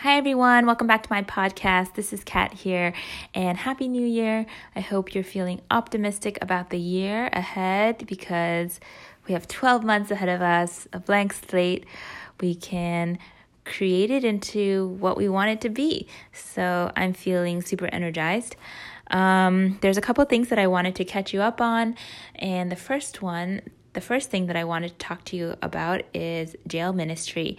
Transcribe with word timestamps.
Hi, 0.00 0.18
everyone. 0.18 0.66
Welcome 0.66 0.86
back 0.86 1.04
to 1.04 1.10
my 1.10 1.22
podcast. 1.22 1.94
This 1.94 2.12
is 2.12 2.22
Kat 2.22 2.52
here, 2.52 2.92
and 3.32 3.56
Happy 3.56 3.88
New 3.88 4.06
Year. 4.06 4.44
I 4.76 4.80
hope 4.80 5.14
you're 5.14 5.24
feeling 5.24 5.62
optimistic 5.70 6.36
about 6.42 6.68
the 6.68 6.78
year 6.78 7.30
ahead 7.32 8.06
because 8.06 8.78
we 9.26 9.32
have 9.32 9.48
12 9.48 9.84
months 9.84 10.10
ahead 10.10 10.28
of 10.28 10.42
us, 10.42 10.86
a 10.92 11.00
blank 11.00 11.32
slate. 11.32 11.86
We 12.42 12.54
can 12.54 13.18
create 13.64 14.10
it 14.10 14.22
into 14.22 14.88
what 15.00 15.16
we 15.16 15.30
want 15.30 15.48
it 15.52 15.62
to 15.62 15.70
be. 15.70 16.06
So 16.30 16.92
I'm 16.94 17.14
feeling 17.14 17.62
super 17.62 17.86
energized. 17.86 18.54
Um, 19.10 19.78
there's 19.80 19.96
a 19.96 20.02
couple 20.02 20.22
things 20.26 20.50
that 20.50 20.58
I 20.58 20.66
wanted 20.66 20.94
to 20.96 21.06
catch 21.06 21.32
you 21.32 21.40
up 21.40 21.58
on, 21.62 21.96
and 22.34 22.70
the 22.70 22.76
first 22.76 23.22
one, 23.22 23.62
the 23.94 24.02
first 24.02 24.28
thing 24.28 24.44
that 24.48 24.56
I 24.56 24.64
wanted 24.64 24.90
to 24.90 24.98
talk 24.98 25.24
to 25.24 25.36
you 25.36 25.54
about 25.62 26.02
is 26.12 26.54
jail 26.68 26.92
ministry. 26.92 27.56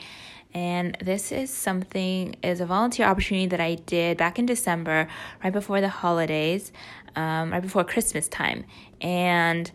And 0.57 0.97
this 0.99 1.31
is 1.31 1.51
something 1.51 2.35
is 2.41 2.61
a 2.61 2.65
volunteer 2.65 3.05
opportunity 3.05 3.45
that 3.45 3.61
I 3.61 3.75
did 3.75 4.17
back 4.17 4.39
in 4.39 4.47
December, 4.47 5.07
right 5.43 5.53
before 5.53 5.81
the 5.81 5.87
holidays, 5.87 6.71
um, 7.15 7.51
right 7.51 7.61
before 7.61 7.83
Christmas 7.83 8.27
time. 8.27 8.65
And 8.99 9.71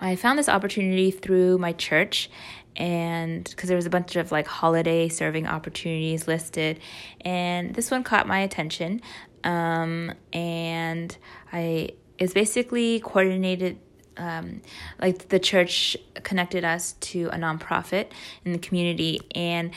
I 0.00 0.16
found 0.16 0.40
this 0.40 0.48
opportunity 0.48 1.12
through 1.12 1.58
my 1.58 1.72
church 1.72 2.28
and 2.74 3.44
because 3.44 3.68
there 3.68 3.76
was 3.76 3.86
a 3.86 3.90
bunch 3.90 4.16
of 4.16 4.32
like 4.32 4.48
holiday 4.48 5.08
serving 5.08 5.46
opportunities 5.46 6.26
listed 6.26 6.80
and 7.20 7.72
this 7.74 7.92
one 7.92 8.02
caught 8.02 8.26
my 8.28 8.38
attention 8.38 9.00
um, 9.42 10.12
and 10.32 11.16
i 11.52 11.90
is 12.18 12.32
basically 12.32 13.00
coordinated 13.00 13.76
um, 14.16 14.62
like 15.00 15.28
the 15.28 15.38
church 15.38 15.96
connected 16.22 16.64
us 16.64 16.92
to 17.00 17.28
a 17.28 17.36
nonprofit 17.36 18.08
in 18.44 18.52
the 18.52 18.58
community, 18.58 19.20
and 19.34 19.70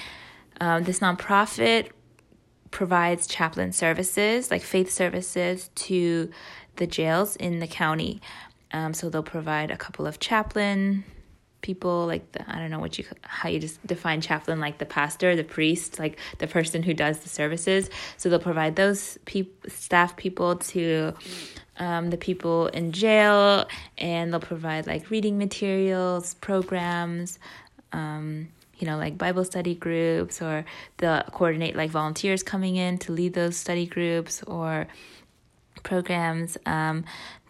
um, 0.59 0.83
this 0.83 0.99
nonprofit 0.99 1.89
provides 2.71 3.27
chaplain 3.27 3.71
services, 3.71 4.49
like 4.49 4.61
faith 4.61 4.91
services, 4.91 5.70
to 5.75 6.31
the 6.77 6.87
jails 6.87 7.35
in 7.35 7.59
the 7.59 7.67
county. 7.67 8.21
Um, 8.71 8.93
so 8.93 9.09
they'll 9.09 9.21
provide 9.21 9.70
a 9.70 9.77
couple 9.77 10.07
of 10.07 10.20
chaplain 10.20 11.03
people 11.63 12.05
like 12.05 12.31
the 12.34 12.47
I 12.47 12.59
don't 12.59 12.70
know 12.70 12.77
what 12.77 12.99
you 12.99 13.05
how 13.23 13.49
you 13.49 13.57
just 13.57 13.85
define 13.87 14.21
chaplain 14.21 14.59
like 14.59 14.77
the 14.77 14.85
pastor, 14.85 15.35
the 15.35 15.43
priest, 15.43 15.97
like 15.97 16.20
the 16.37 16.45
person 16.45 16.84
who 16.84 16.93
does 16.93 17.20
the 17.20 17.29
services. 17.29 17.90
So 18.18 18.29
they'll 18.29 18.37
provide 18.37 18.75
those 18.75 19.18
people 19.25 19.70
staff 19.71 20.15
people 20.15 20.57
to 20.57 21.13
um, 21.77 22.10
the 22.10 22.18
people 22.18 22.68
in 22.68 22.91
jail, 22.91 23.68
and 23.98 24.32
they'll 24.32 24.40
provide 24.40 24.88
like 24.88 25.10
reading 25.10 25.38
materials, 25.38 26.35
programs. 26.35 27.40
Um, 27.91 28.49
you 28.80 28.88
know, 28.88 28.98
like 28.98 29.18
Bible 29.18 29.46
study 29.46 29.76
groups, 29.76 30.41
or 30.41 30.65
they'll 30.98 31.24
coordinate 31.32 31.76
like 31.76 31.91
volunteers 31.91 32.43
coming 32.43 32.76
in 32.76 32.98
to 32.99 33.12
lead 33.12 33.34
those 33.34 33.55
study 33.55 33.85
groups 33.85 34.43
or 34.43 34.88
programs. 35.84 36.57
Um, 36.65 37.05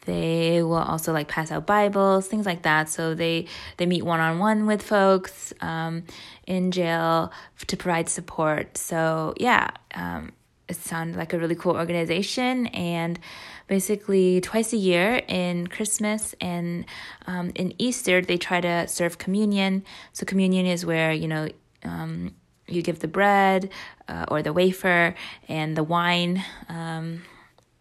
they 0.05 0.61
will 0.61 0.75
also 0.75 1.13
like 1.13 1.27
pass 1.27 1.51
out 1.51 1.65
bibles 1.65 2.27
things 2.27 2.45
like 2.45 2.63
that 2.63 2.89
so 2.89 3.15
they 3.15 3.47
they 3.77 3.85
meet 3.85 4.03
one-on-one 4.03 4.65
with 4.65 4.81
folks 4.81 5.53
um, 5.61 6.03
in 6.45 6.71
jail 6.71 7.31
to 7.67 7.77
provide 7.77 8.09
support 8.09 8.77
so 8.77 9.33
yeah 9.37 9.69
um, 9.95 10.31
it 10.67 10.75
sounded 10.75 11.17
like 11.17 11.33
a 11.33 11.39
really 11.39 11.55
cool 11.55 11.75
organization 11.75 12.67
and 12.67 13.19
basically 13.67 14.41
twice 14.41 14.73
a 14.73 14.77
year 14.77 15.21
in 15.27 15.67
christmas 15.67 16.35
and 16.41 16.85
um, 17.27 17.51
in 17.55 17.73
easter 17.77 18.21
they 18.21 18.37
try 18.37 18.61
to 18.61 18.87
serve 18.87 19.17
communion 19.17 19.83
so 20.13 20.25
communion 20.25 20.65
is 20.65 20.85
where 20.85 21.11
you 21.11 21.27
know 21.27 21.47
um, 21.83 22.33
you 22.67 22.81
give 22.81 22.99
the 22.99 23.07
bread 23.07 23.69
uh, 24.07 24.25
or 24.29 24.41
the 24.41 24.53
wafer 24.53 25.13
and 25.49 25.75
the 25.75 25.83
wine 25.83 26.43
um, 26.69 27.21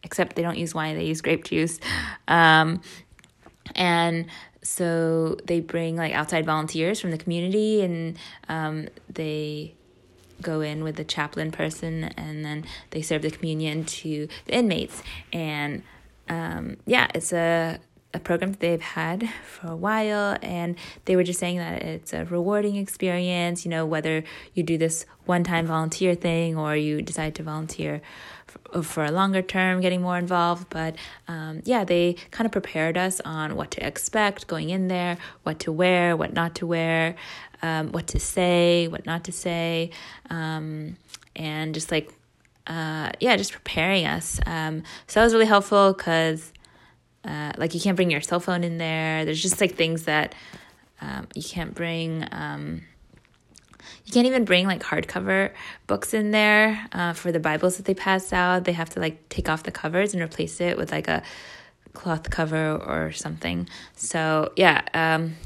except 0.03 0.37
they 0.37 0.43
don't 0.43 0.59
use 0.59 0.75
wine, 0.75 0.97
they 0.97 1.05
use 1.05 1.21
grape 1.21 1.45
juice. 1.45 1.79
Um, 2.29 2.81
and 3.75 4.27
so 4.63 5.37
they 5.45 5.61
bring 5.61 5.97
like 5.97 6.13
outside 6.13 6.45
volunteers 6.45 7.01
from 7.01 7.11
the 7.11 7.19
community 7.19 7.83
and 7.83 8.17
um, 8.49 8.89
they 9.09 9.75
go 10.43 10.61
in 10.61 10.85
with 10.85 10.97
the 10.97 11.05
chaplain 11.05 11.51
person 11.51 12.05
and 12.05 12.45
then 12.45 12.65
they 12.91 13.03
serve 13.03 13.23
the 13.23 13.31
communion 13.31 13.85
to 13.85 14.29
the 14.47 14.55
inmates. 14.55 15.03
And 15.33 15.83
um, 16.29 16.77
yeah, 16.87 17.09
it's 17.15 17.33
a 17.33 17.81
a 18.15 18.19
program 18.19 18.53
that 18.53 18.61
they've 18.61 18.83
had 18.83 19.29
for 19.45 19.69
a 19.69 19.77
while 19.77 20.37
and 20.43 20.77
they 21.07 21.17
were 21.17 21.23
just 21.23 21.41
saying 21.41 21.59
that 21.59 21.83
it's 21.83 22.13
a 22.13 22.25
rewarding 22.27 22.77
experience 22.77 23.65
you 23.65 23.71
know 23.71 23.87
whether 23.87 24.23
you 24.55 24.63
do 24.63 24.77
this 24.77 25.07
one 25.25 25.45
time 25.45 25.67
volunteer 25.67 26.15
thing 26.15 26.57
or 26.57 26.77
you 26.77 27.01
decide 27.01 27.35
to 27.35 27.43
volunteer 27.43 28.03
for, 28.47 28.83
for 28.83 29.05
a 29.05 29.11
longer 29.11 29.41
term 29.41 29.81
getting 29.81 30.03
more 30.03 30.19
involved 30.19 30.69
but 30.69 30.95
um, 31.29 31.63
yeah 31.65 31.85
they 31.85 32.15
kind 32.31 32.45
of 32.45 32.53
prepared 32.53 32.99
us 32.99 33.21
on 33.25 33.57
what 33.57 33.71
to 33.71 33.87
expect 33.87 34.47
going 34.47 34.71
in 34.71 34.89
there 34.89 35.17
what 35.43 35.59
to 35.59 35.73
wear 35.73 36.17
what 36.17 36.33
not 36.33 36.55
to 36.55 36.67
wear 36.67 37.15
um, 37.63 37.93
what 37.93 38.07
to 38.09 38.21
say 38.21 38.89
what 38.89 39.07
not 39.07 39.25
to 39.25 39.33
say 39.33 39.91
um, 40.31 40.97
and 41.37 41.75
just 41.75 41.91
like 41.91 42.13
uh, 42.67 43.11
yeah 43.21 43.37
just 43.37 43.53
preparing 43.53 44.07
us 44.07 44.41
um, 44.47 44.83
so 45.07 45.21
that 45.21 45.25
was 45.25 45.33
really 45.33 45.47
helpful 45.47 45.93
because 45.93 46.53
uh, 47.25 47.53
like 47.57 47.75
you 47.75 47.81
can't 47.81 47.97
bring 47.97 48.11
your 48.11 48.21
cell 48.21 48.41
phone 48.41 48.65
in 48.65 48.79
there. 48.79 49.25
There's 49.25 49.41
just 49.41 49.61
like 49.61 49.75
things 49.75 50.05
that 50.05 50.35
um, 51.01 51.29
you 51.35 51.43
can't 51.43 51.75
bring. 51.75 52.27
Um, 52.33 52.83
you 54.05 54.13
can't 54.13 54.27
even 54.27 54.45
bring 54.45 54.67
like 54.67 54.83
hardcover 54.83 55.53
books 55.87 56.15
in 56.15 56.33
there 56.33 56.87
uh, 56.93 57.13
for 57.13 57.31
the 57.31 57.41
Bibles 57.41 57.77
that 57.77 57.87
they 57.87 57.95
pass 57.95 58.33
out. 58.33 58.65
They 58.65 58.73
have 58.73 58.91
to 58.91 59.01
like 59.01 59.29
take 59.29 59.49
off 59.49 59.63
the 59.63 59.71
covers 59.71 60.15
and 60.15 60.23
replace 60.23 60.61
it 60.61 60.77
with 60.77 60.91
like 60.91 61.09
a 61.09 61.23
cloth 61.93 62.31
cover 62.31 62.77
or 62.77 63.13
something. 63.13 63.69
So 63.95 64.53
yeah, 64.57 64.83
um, 64.95 65.37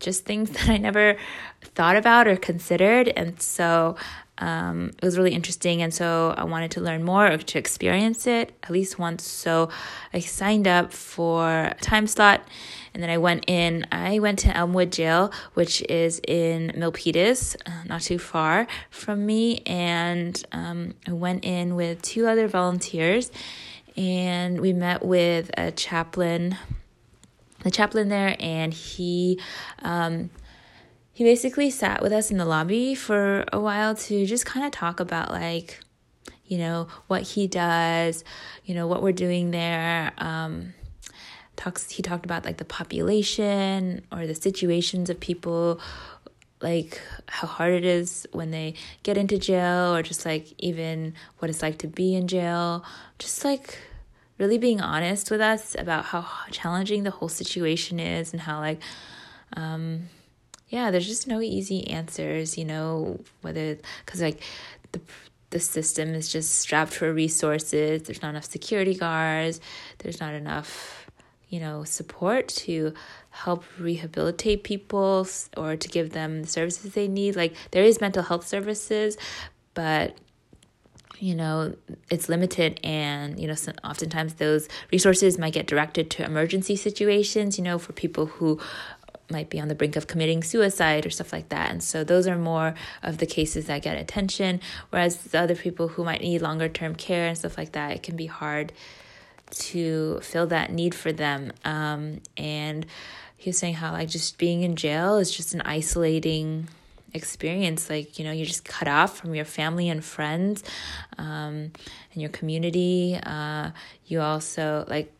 just 0.00 0.24
things 0.24 0.50
that 0.52 0.68
I 0.68 0.76
never 0.76 1.16
thought 1.62 1.96
about 1.96 2.26
or 2.26 2.36
considered, 2.36 3.08
and 3.08 3.40
so 3.40 3.96
um, 4.38 4.90
it 5.00 5.04
was 5.04 5.16
really 5.16 5.32
interesting. 5.32 5.82
And 5.82 5.92
so 5.92 6.34
I 6.36 6.44
wanted 6.44 6.70
to 6.72 6.80
learn 6.80 7.02
more 7.04 7.26
or 7.26 7.38
to 7.38 7.58
experience 7.58 8.26
it 8.26 8.52
at 8.62 8.70
least 8.70 8.98
once. 8.98 9.24
So 9.24 9.70
I 10.12 10.20
signed 10.20 10.68
up 10.68 10.92
for 10.92 11.46
a 11.48 11.74
time 11.80 12.06
slot 12.06 12.46
and 12.92 13.02
then 13.02 13.10
I 13.10 13.18
went 13.18 13.44
in. 13.46 13.86
I 13.92 14.18
went 14.18 14.38
to 14.40 14.54
Elmwood 14.54 14.92
Jail, 14.92 15.32
which 15.54 15.82
is 15.82 16.20
in 16.26 16.72
Milpitas, 16.76 17.56
uh, 17.66 17.84
not 17.86 18.02
too 18.02 18.18
far 18.18 18.66
from 18.90 19.24
me. 19.24 19.62
And 19.66 20.42
um, 20.52 20.94
I 21.06 21.12
went 21.12 21.44
in 21.44 21.74
with 21.74 22.02
two 22.02 22.26
other 22.26 22.46
volunteers 22.48 23.30
and 23.96 24.60
we 24.60 24.72
met 24.74 25.04
with 25.04 25.50
a 25.56 25.70
chaplain. 25.70 26.58
The 27.66 27.72
chaplain 27.72 28.10
there, 28.10 28.36
and 28.38 28.72
he 28.72 29.40
um, 29.82 30.30
he 31.12 31.24
basically 31.24 31.68
sat 31.68 32.00
with 32.00 32.12
us 32.12 32.30
in 32.30 32.38
the 32.38 32.44
lobby 32.44 32.94
for 32.94 33.44
a 33.52 33.58
while 33.58 33.96
to 33.96 34.24
just 34.24 34.46
kind 34.46 34.64
of 34.64 34.70
talk 34.70 35.00
about 35.00 35.32
like 35.32 35.80
you 36.44 36.58
know 36.58 36.86
what 37.08 37.22
he 37.22 37.48
does 37.48 38.22
you 38.64 38.72
know 38.72 38.86
what 38.86 39.02
we're 39.02 39.10
doing 39.10 39.50
there 39.50 40.12
um 40.18 40.74
talks 41.56 41.90
he 41.90 42.04
talked 42.04 42.24
about 42.24 42.44
like 42.44 42.58
the 42.58 42.64
population 42.64 44.00
or 44.12 44.28
the 44.28 44.34
situations 44.36 45.10
of 45.10 45.18
people 45.18 45.80
like 46.62 47.00
how 47.26 47.48
hard 47.48 47.72
it 47.72 47.84
is 47.84 48.26
when 48.32 48.52
they 48.52 48.74
get 49.02 49.16
into 49.16 49.38
jail 49.38 49.92
or 49.92 50.02
just 50.02 50.24
like 50.24 50.54
even 50.58 51.14
what 51.38 51.50
it's 51.50 51.62
like 51.62 51.78
to 51.78 51.86
be 51.86 52.14
in 52.14 52.28
jail. 52.28 52.84
Just 53.18 53.44
like 53.44 53.78
really 54.38 54.58
being 54.58 54.80
honest 54.80 55.30
with 55.30 55.40
us 55.40 55.74
about 55.78 56.06
how 56.06 56.26
challenging 56.50 57.02
the 57.02 57.10
whole 57.10 57.28
situation 57.28 57.98
is 57.98 58.32
and 58.32 58.42
how 58.42 58.60
like 58.60 58.80
um 59.56 60.08
yeah, 60.68 60.90
there's 60.90 61.06
just 61.06 61.28
no 61.28 61.40
easy 61.40 61.86
answers, 61.88 62.58
you 62.58 62.64
know, 62.64 63.20
whether 63.42 63.78
because 64.04 64.20
like 64.20 64.42
the 64.92 65.00
the 65.50 65.60
system 65.60 66.12
is 66.12 66.28
just 66.30 66.56
strapped 66.56 66.92
for 66.92 67.12
resources. 67.12 68.02
There's 68.02 68.20
not 68.20 68.30
enough 68.30 68.44
security 68.44 68.94
guards. 68.94 69.60
There's 69.98 70.20
not 70.20 70.34
enough, 70.34 71.08
you 71.48 71.60
know, 71.60 71.84
support 71.84 72.48
to 72.48 72.92
help 73.30 73.64
rehabilitate 73.78 74.64
people 74.64 75.26
or 75.56 75.76
to 75.76 75.88
give 75.88 76.10
them 76.10 76.42
the 76.42 76.48
services 76.48 76.94
they 76.94 77.06
need. 77.06 77.36
Like 77.36 77.54
there 77.70 77.84
is 77.84 78.00
mental 78.00 78.24
health 78.24 78.46
services, 78.46 79.16
but 79.74 80.16
you 81.18 81.34
know 81.34 81.74
it's 82.10 82.28
limited 82.28 82.78
and 82.84 83.40
you 83.40 83.46
know 83.46 83.54
oftentimes 83.82 84.34
those 84.34 84.68
resources 84.92 85.38
might 85.38 85.52
get 85.52 85.66
directed 85.66 86.10
to 86.10 86.24
emergency 86.24 86.76
situations 86.76 87.58
you 87.58 87.64
know 87.64 87.78
for 87.78 87.92
people 87.92 88.26
who 88.26 88.60
might 89.30 89.50
be 89.50 89.60
on 89.60 89.68
the 89.68 89.74
brink 89.74 89.96
of 89.96 90.06
committing 90.06 90.42
suicide 90.42 91.04
or 91.04 91.10
stuff 91.10 91.32
like 91.32 91.48
that. 91.48 91.70
And 91.70 91.82
so 91.82 92.04
those 92.04 92.26
are 92.26 92.36
more 92.36 92.74
of 93.02 93.18
the 93.18 93.26
cases 93.26 93.66
that 93.66 93.82
get 93.82 93.96
attention. 93.96 94.60
Whereas 94.90 95.16
the 95.16 95.40
other 95.40 95.54
people 95.54 95.88
who 95.88 96.04
might 96.04 96.20
need 96.20 96.42
longer 96.42 96.68
term 96.68 96.94
care 96.94 97.26
and 97.28 97.36
stuff 97.36 97.58
like 97.58 97.72
that, 97.72 97.92
it 97.92 98.02
can 98.02 98.16
be 98.16 98.26
hard 98.26 98.72
to 99.50 100.20
fill 100.22 100.46
that 100.48 100.72
need 100.72 100.94
for 100.94 101.12
them. 101.12 101.52
Um, 101.64 102.20
and 102.36 102.86
he 103.36 103.50
was 103.50 103.58
saying 103.58 103.74
how 103.74 103.92
like 103.92 104.08
just 104.08 104.38
being 104.38 104.62
in 104.62 104.76
jail 104.76 105.18
is 105.18 105.30
just 105.30 105.54
an 105.54 105.60
isolating 105.62 106.68
experience 107.14 107.88
like 107.88 108.18
you 108.18 108.24
know 108.24 108.32
you're 108.32 108.46
just 108.46 108.64
cut 108.64 108.88
off 108.88 109.16
from 109.16 109.34
your 109.34 109.44
family 109.44 109.88
and 109.88 110.04
friends 110.04 110.62
um, 111.18 111.70
and 112.12 112.22
your 112.22 112.28
community 112.30 113.18
uh, 113.22 113.70
you 114.06 114.20
also 114.20 114.84
like 114.88 115.12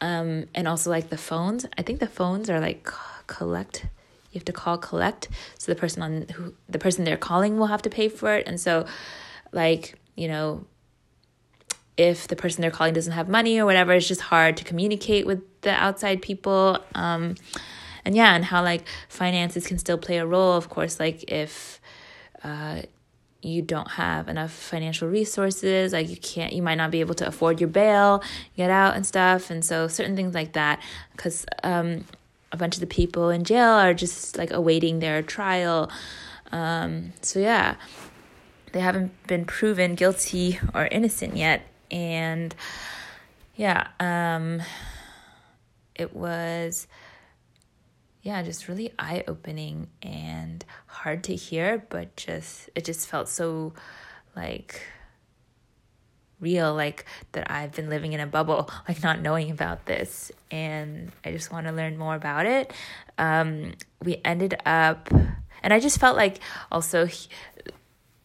um, 0.00 0.46
and 0.54 0.68
also 0.68 0.90
like 0.90 1.08
the 1.08 1.16
phones. 1.16 1.64
I 1.78 1.82
think 1.82 2.00
the 2.00 2.06
phones 2.06 2.50
are 2.50 2.60
like 2.60 2.86
collect 3.26 3.86
you 4.32 4.38
have 4.38 4.44
to 4.46 4.52
call 4.52 4.78
collect 4.78 5.28
so 5.58 5.70
the 5.72 5.78
person 5.78 6.02
on 6.02 6.26
who 6.34 6.54
the 6.68 6.78
person 6.78 7.04
they're 7.04 7.16
calling 7.16 7.58
will 7.58 7.66
have 7.66 7.82
to 7.82 7.90
pay 7.90 8.08
for 8.08 8.34
it 8.34 8.46
and 8.46 8.60
so 8.60 8.84
like 9.52 9.94
you 10.16 10.26
know 10.26 10.64
if 11.96 12.26
the 12.28 12.36
person 12.36 12.62
they're 12.62 12.70
calling 12.70 12.94
doesn't 12.94 13.12
have 13.12 13.28
money 13.28 13.58
or 13.58 13.64
whatever 13.64 13.92
it's 13.92 14.08
just 14.08 14.22
hard 14.22 14.56
to 14.56 14.64
communicate 14.64 15.26
with 15.26 15.40
the 15.62 15.70
outside 15.70 16.20
people 16.20 16.78
um, 16.94 17.34
and 18.04 18.14
yeah 18.14 18.34
and 18.34 18.44
how 18.44 18.62
like 18.62 18.86
finances 19.08 19.66
can 19.66 19.78
still 19.78 19.98
play 19.98 20.18
a 20.18 20.26
role. 20.26 20.52
Of 20.52 20.68
course 20.68 20.98
like 20.98 21.30
if 21.30 21.80
uh, 22.44 22.82
you 23.42 23.60
don't 23.60 23.92
have 23.92 24.28
enough 24.28 24.52
financial 24.52 25.08
resources 25.08 25.92
like 25.92 26.08
you 26.08 26.16
can't 26.16 26.52
you 26.52 26.62
might 26.62 26.76
not 26.76 26.90
be 26.90 27.00
able 27.00 27.14
to 27.14 27.26
afford 27.26 27.60
your 27.60 27.68
bail 27.68 28.22
get 28.56 28.70
out 28.70 28.94
and 28.94 29.06
stuff. 29.06 29.50
And 29.50 29.64
so 29.64 29.88
certain 29.88 30.16
things 30.16 30.34
like 30.34 30.52
that 30.52 30.80
because 31.12 31.44
um, 31.62 32.04
a 32.52 32.56
bunch 32.56 32.74
of 32.76 32.80
the 32.80 32.86
people 32.86 33.30
in 33.30 33.44
jail 33.44 33.70
are 33.70 33.94
just 33.94 34.38
like 34.38 34.52
awaiting 34.52 35.00
their 35.00 35.22
trial. 35.22 35.90
Um, 36.52 37.12
so 37.22 37.38
yeah 37.40 37.76
they 38.72 38.80
haven't 38.80 39.12
been 39.26 39.44
proven 39.44 39.94
guilty 39.94 40.58
or 40.74 40.86
innocent 40.86 41.36
yet. 41.36 41.62
And 41.90 42.54
yeah 43.56 43.88
um, 44.00 44.62
it 45.94 46.14
was 46.14 46.86
yeah, 48.22 48.40
just 48.42 48.68
really 48.68 48.92
eye 48.98 49.24
opening 49.26 49.88
and 50.00 50.64
hard 50.86 51.24
to 51.24 51.34
hear, 51.34 51.84
but 51.88 52.16
just 52.16 52.70
it 52.74 52.84
just 52.84 53.08
felt 53.08 53.28
so 53.28 53.74
like 54.36 54.80
real, 56.38 56.74
like 56.74 57.04
that 57.32 57.50
I've 57.50 57.72
been 57.72 57.88
living 57.88 58.12
in 58.12 58.20
a 58.20 58.26
bubble, 58.26 58.70
like 58.88 59.02
not 59.02 59.20
knowing 59.20 59.50
about 59.50 59.86
this, 59.86 60.30
and 60.50 61.10
I 61.24 61.32
just 61.32 61.50
want 61.52 61.66
to 61.66 61.72
learn 61.72 61.98
more 61.98 62.14
about 62.14 62.46
it. 62.46 62.72
Um, 63.18 63.74
we 64.02 64.20
ended 64.24 64.54
up, 64.64 65.10
and 65.10 65.72
I 65.72 65.80
just 65.80 65.98
felt 65.98 66.16
like 66.16 66.38
also 66.70 67.06
he, 67.06 67.28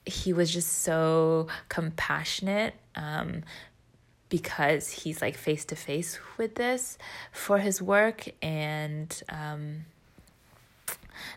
he 0.05 0.33
was 0.33 0.51
just 0.51 0.83
so 0.83 1.47
compassionate. 1.69 2.75
Um, 2.95 3.43
because 4.29 4.89
he's 4.89 5.21
like 5.21 5.37
face 5.37 5.65
to 5.65 5.75
face 5.75 6.19
with 6.37 6.55
this 6.55 6.97
for 7.31 7.59
his 7.59 7.81
work 7.81 8.27
and 8.41 9.23
um 9.29 9.85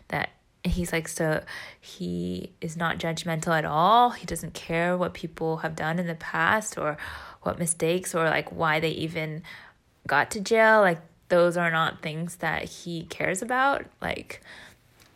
that 0.09 0.29
he's 0.63 0.91
like 0.91 1.07
so 1.07 1.43
he 1.79 2.51
is 2.61 2.77
not 2.77 2.97
judgmental 2.99 3.57
at 3.57 3.65
all. 3.65 4.11
He 4.11 4.25
doesn't 4.25 4.53
care 4.53 4.95
what 4.97 5.13
people 5.13 5.57
have 5.57 5.75
done 5.75 5.99
in 5.99 6.07
the 6.07 6.15
past 6.15 6.77
or 6.77 6.97
what 7.41 7.57
mistakes 7.57 8.13
or 8.13 8.25
like 8.25 8.51
why 8.51 8.79
they 8.79 8.91
even 8.91 9.43
got 10.07 10.29
to 10.31 10.39
jail. 10.39 10.81
Like 10.81 10.99
those 11.29 11.57
are 11.57 11.71
not 11.71 12.01
things 12.01 12.37
that 12.37 12.63
he 12.63 13.03
cares 13.05 13.41
about 13.41 13.85
like 14.01 14.41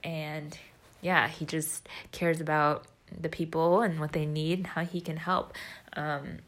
and 0.03 0.57
yeah 1.01 1.27
he 1.27 1.45
just 1.45 1.87
cares 2.11 2.39
about 2.39 2.85
the 3.19 3.29
people 3.29 3.81
and 3.81 3.99
what 3.99 4.13
they 4.13 4.25
need 4.25 4.59
and 4.59 4.67
how 4.67 4.83
he 4.83 5.01
can 5.01 5.17
help. 5.17 5.53
Um 5.93 6.39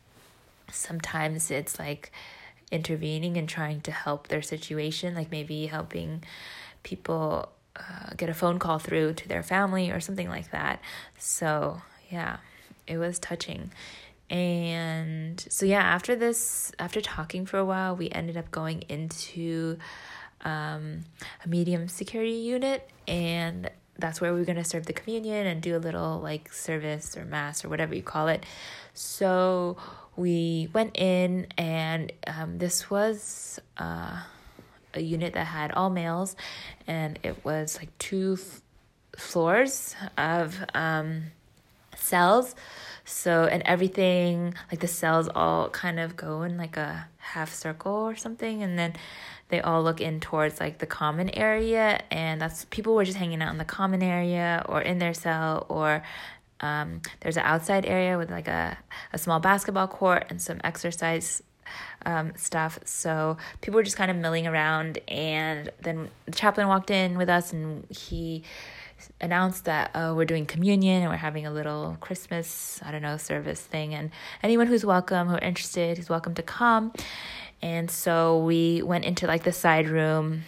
sometimes 0.72 1.52
it's 1.52 1.80
like 1.80 2.12
intervening 2.72 3.38
and 3.38 3.48
trying 3.48 3.82
to 3.82 3.92
help 3.92 4.28
their 4.28 4.42
situation, 4.42 5.16
like 5.16 5.32
maybe 5.32 5.68
helping 5.68 6.24
people 6.84 7.50
uh, 7.76 8.14
get 8.16 8.30
a 8.30 8.34
phone 8.34 8.60
call 8.60 8.80
through 8.80 9.14
to 9.14 9.28
their 9.28 9.44
family 9.44 9.92
or 9.92 10.00
something 10.00 10.30
like 10.30 10.52
that. 10.52 10.82
So, 11.18 11.82
yeah, 12.10 12.38
it 12.86 12.98
was 12.98 13.20
touching. 13.20 13.72
And 14.30 15.40
so, 15.50 15.66
yeah, 15.66 15.82
after 15.82 16.16
this, 16.16 16.72
after 16.80 17.00
talking 17.00 17.46
for 17.46 17.58
a 17.58 17.66
while, 17.66 17.96
we 17.96 18.10
ended 18.10 18.36
up 18.36 18.52
going 18.52 18.84
into 18.90 19.78
um, 20.42 21.02
a 21.46 21.48
medium 21.48 21.88
security 21.88 22.34
unit, 22.34 22.90
and 23.08 23.70
that's 23.98 24.20
where 24.20 24.34
we 24.34 24.42
are 24.42 24.46
going 24.46 24.58
to 24.58 24.64
serve 24.64 24.86
the 24.86 24.94
communion 24.94 25.48
and 25.48 25.62
do 25.62 25.76
a 25.76 25.80
little 25.80 26.20
like 26.20 26.52
service 26.52 27.16
or 27.16 27.26
mass 27.26 27.64
or 27.64 27.70
whatever 27.70 27.96
you 27.96 28.04
call 28.04 28.28
it. 28.28 28.46
So, 28.94 29.78
we 30.18 30.70
went 30.74 30.98
in, 30.98 31.48
and 31.58 32.12
um, 32.26 32.58
this 32.58 32.90
was 32.90 33.60
uh, 33.78 34.24
a 34.94 35.00
unit 35.00 35.34
that 35.34 35.46
had 35.46 35.72
all 35.72 35.90
males, 35.90 36.36
and 36.88 37.20
it 37.24 37.46
was 37.46 37.78
like 37.78 37.96
two 38.00 38.38
f- 38.40 38.62
floors 39.16 39.96
of 40.18 40.58
um, 40.74 41.26
cells. 41.96 42.56
So, 43.06 43.46
and 43.46 43.64
everything, 43.64 44.56
like 44.70 44.82
the 44.82 44.88
cells 44.88 45.30
all 45.34 45.70
kind 45.70 46.00
of 46.00 46.18
go 46.18 46.42
in 46.42 46.58
like 46.58 46.76
a 46.76 47.08
half 47.20 47.54
circle 47.54 47.94
or 47.94 48.18
something, 48.18 48.64
and 48.64 48.78
then 48.78 48.96
they 49.50 49.62
all 49.62 49.82
look 49.82 50.02
in 50.02 50.20
towards 50.20 50.60
like 50.60 50.80
the 50.80 50.86
common 50.86 51.30
area 51.30 52.02
and 52.12 52.42
that's 52.42 52.66
people 52.66 52.96
were 52.96 53.06
just 53.06 53.18
hanging 53.18 53.42
out 53.42 53.52
in 53.52 53.58
the 53.58 53.64
common 53.64 54.04
area 54.04 54.66
or 54.68 54.82
in 54.82 55.00
their 55.00 55.14
cell 55.14 55.66
or 55.70 56.04
um, 56.62 57.02
there's 57.22 57.38
an 57.38 57.44
outside 57.44 57.86
area 57.86 58.18
with 58.18 58.32
like 58.32 58.48
a, 58.48 58.78
a 59.14 59.18
small 59.18 59.40
basketball 59.40 59.88
court 59.88 60.26
and 60.30 60.42
some 60.42 60.60
exercise 60.64 61.44
um, 62.06 62.34
stuff. 62.36 62.80
So 62.86 63.38
people 63.62 63.78
were 63.78 63.84
just 63.84 63.98
kind 63.98 64.10
of 64.10 64.18
milling 64.18 64.48
around. 64.48 65.00
And 65.08 65.72
then 65.82 66.10
the 66.26 66.32
chaplain 66.32 66.68
walked 66.68 66.92
in 66.92 67.18
with 67.18 67.30
us 67.30 67.54
and 67.54 67.86
he 67.90 68.44
announced 69.22 69.66
that 69.66 69.92
oh 69.94 70.16
we're 70.16 70.26
doing 70.26 70.46
communion 70.46 71.04
and 71.04 71.12
we're 71.12 71.18
having 71.18 71.46
a 71.46 71.52
little 71.52 71.96
christmas 72.00 72.80
i 72.84 72.92
don't 72.92 73.04
know 73.04 73.16
service 73.16 73.62
thing 73.62 73.94
and 73.94 74.10
anyone 74.42 74.66
who's 74.66 74.84
welcome 74.84 75.28
who 75.28 75.36
are 75.36 75.40
interested 75.40 76.00
is 76.00 76.10
welcome 76.10 76.34
to 76.34 76.42
come 76.42 76.92
and 77.62 77.92
so 77.92 78.40
we 78.40 78.82
went 78.82 79.06
into 79.06 79.28
like 79.28 79.44
the 79.44 79.52
side 79.52 79.88
room 79.88 80.42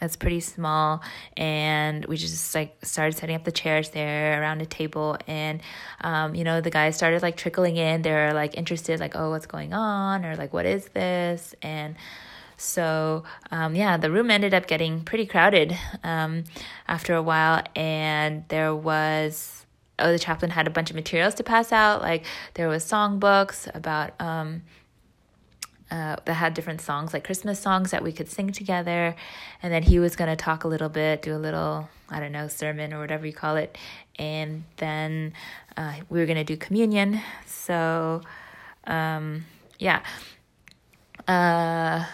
it's 0.00 0.16
pretty 0.16 0.40
small, 0.40 1.02
and 1.36 2.04
we 2.06 2.16
just 2.16 2.54
like 2.54 2.76
started 2.82 3.16
setting 3.16 3.36
up 3.36 3.44
the 3.44 3.52
chairs 3.52 3.90
there 3.90 4.40
around 4.40 4.62
a 4.62 4.66
table, 4.66 5.18
and 5.26 5.60
um, 6.00 6.34
you 6.34 6.44
know 6.44 6.60
the 6.60 6.70
guys 6.70 6.96
started 6.96 7.22
like 7.22 7.36
trickling 7.36 7.76
in. 7.76 8.02
They're 8.02 8.32
like 8.32 8.56
interested, 8.56 9.00
like 9.00 9.14
oh 9.14 9.30
what's 9.30 9.46
going 9.46 9.72
on, 9.72 10.24
or 10.24 10.36
like 10.36 10.52
what 10.52 10.66
is 10.66 10.86
this, 10.88 11.54
and 11.62 11.96
so 12.56 13.24
um, 13.50 13.74
yeah, 13.74 13.96
the 13.96 14.10
room 14.10 14.30
ended 14.30 14.54
up 14.54 14.66
getting 14.66 15.02
pretty 15.02 15.26
crowded 15.26 15.76
um, 16.04 16.44
after 16.88 17.14
a 17.14 17.22
while, 17.22 17.62
and 17.74 18.44
there 18.48 18.74
was 18.74 19.66
oh 19.98 20.12
the 20.12 20.18
chaplain 20.18 20.50
had 20.50 20.66
a 20.66 20.70
bunch 20.70 20.90
of 20.90 20.96
materials 20.96 21.34
to 21.34 21.42
pass 21.42 21.72
out, 21.72 22.02
like 22.02 22.24
there 22.54 22.68
was 22.68 22.84
songbooks 22.84 23.72
about 23.74 24.18
um, 24.20 24.62
uh, 25.92 26.16
that 26.24 26.32
had 26.32 26.54
different 26.54 26.80
songs, 26.80 27.12
like 27.12 27.22
Christmas 27.22 27.60
songs 27.60 27.90
that 27.90 28.02
we 28.02 28.12
could 28.12 28.30
sing 28.30 28.50
together. 28.50 29.14
And 29.62 29.70
then 29.70 29.82
he 29.82 29.98
was 29.98 30.16
going 30.16 30.30
to 30.30 30.42
talk 30.42 30.64
a 30.64 30.68
little 30.68 30.88
bit, 30.88 31.20
do 31.20 31.36
a 31.36 31.36
little, 31.36 31.86
I 32.08 32.18
don't 32.18 32.32
know, 32.32 32.48
sermon 32.48 32.94
or 32.94 32.98
whatever 32.98 33.26
you 33.26 33.34
call 33.34 33.56
it. 33.56 33.76
And 34.18 34.64
then 34.78 35.34
uh, 35.76 35.92
we 36.08 36.18
were 36.18 36.24
going 36.24 36.38
to 36.38 36.44
do 36.44 36.56
communion. 36.56 37.20
So, 37.44 38.22
um, 38.86 39.44
yeah. 39.78 40.02
Uh, 41.28 42.06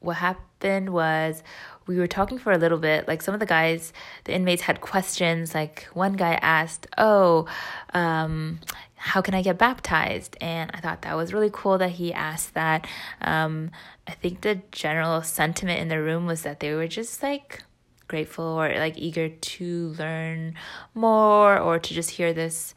what 0.00 0.16
happened 0.16 0.90
was 0.90 1.42
we 1.86 1.98
were 1.98 2.06
talking 2.06 2.38
for 2.38 2.52
a 2.52 2.58
little 2.58 2.78
bit. 2.78 3.08
Like 3.08 3.22
some 3.22 3.34
of 3.34 3.40
the 3.40 3.46
guys, 3.46 3.92
the 4.24 4.34
inmates 4.34 4.62
had 4.62 4.80
questions. 4.80 5.54
Like 5.54 5.88
one 5.92 6.14
guy 6.14 6.34
asked, 6.34 6.86
Oh, 6.98 7.46
um, 7.94 8.60
how 8.96 9.20
can 9.22 9.34
I 9.34 9.42
get 9.42 9.58
baptized? 9.58 10.36
And 10.40 10.70
I 10.74 10.80
thought 10.80 11.02
that 11.02 11.16
was 11.16 11.32
really 11.32 11.50
cool 11.52 11.78
that 11.78 11.92
he 11.92 12.12
asked 12.12 12.54
that. 12.54 12.86
Um, 13.20 13.70
I 14.06 14.12
think 14.12 14.42
the 14.42 14.60
general 14.72 15.22
sentiment 15.22 15.80
in 15.80 15.88
the 15.88 16.00
room 16.00 16.26
was 16.26 16.42
that 16.42 16.60
they 16.60 16.74
were 16.74 16.86
just 16.86 17.22
like 17.22 17.62
grateful 18.08 18.44
or 18.44 18.68
like 18.78 18.98
eager 18.98 19.28
to 19.28 19.94
learn 19.98 20.54
more 20.94 21.58
or 21.58 21.78
to 21.78 21.94
just 21.94 22.10
hear 22.10 22.32
this 22.32 22.74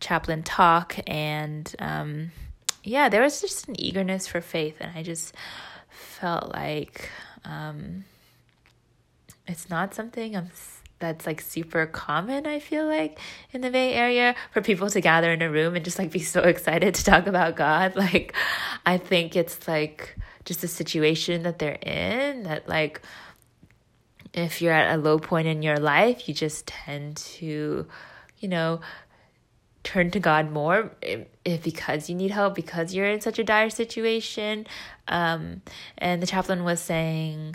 chaplain 0.00 0.42
talk. 0.42 0.96
And 1.06 1.74
um, 1.78 2.30
yeah, 2.84 3.08
there 3.08 3.22
was 3.22 3.40
just 3.40 3.68
an 3.68 3.80
eagerness 3.80 4.28
for 4.28 4.40
faith. 4.40 4.76
And 4.80 4.96
I 4.96 5.02
just 5.02 5.34
felt 6.20 6.52
like 6.52 7.10
um, 7.44 8.04
it's 9.46 9.70
not 9.70 9.94
something 9.94 10.36
I'm 10.36 10.50
that's 10.98 11.26
like 11.26 11.42
super 11.42 11.84
common 11.84 12.46
i 12.46 12.58
feel 12.58 12.86
like 12.86 13.18
in 13.52 13.60
the 13.60 13.70
bay 13.70 13.92
area 13.92 14.34
for 14.50 14.62
people 14.62 14.88
to 14.88 15.00
gather 15.00 15.30
in 15.30 15.42
a 15.42 15.50
room 15.50 15.76
and 15.76 15.84
just 15.84 15.98
like 15.98 16.10
be 16.10 16.18
so 16.34 16.40
excited 16.40 16.94
to 16.94 17.04
talk 17.04 17.26
about 17.26 17.56
god. 17.56 17.94
Like 18.06 18.34
i 18.86 18.96
think 18.96 19.36
it's 19.36 19.68
like 19.68 20.16
just 20.44 20.64
a 20.64 20.68
situation 20.68 21.42
that 21.42 21.58
they're 21.58 21.78
in 21.82 22.44
that 22.44 22.68
like 22.68 23.02
if 24.32 24.62
you're 24.62 24.72
at 24.72 24.94
a 24.94 24.98
low 24.98 25.18
point 25.18 25.48
in 25.48 25.62
your 25.62 25.76
life 25.76 26.28
you 26.28 26.34
just 26.34 26.66
tend 26.66 27.16
to 27.16 27.86
you 28.38 28.48
know 28.48 28.80
turn 29.86 30.10
to 30.10 30.18
god 30.18 30.50
more 30.50 30.90
if, 31.00 31.62
because 31.62 32.10
you 32.10 32.14
need 32.16 32.32
help 32.32 32.56
because 32.56 32.92
you're 32.92 33.06
in 33.06 33.20
such 33.20 33.38
a 33.38 33.44
dire 33.44 33.70
situation 33.70 34.66
um 35.06 35.62
and 35.96 36.20
the 36.20 36.26
chaplain 36.26 36.64
was 36.64 36.80
saying 36.80 37.54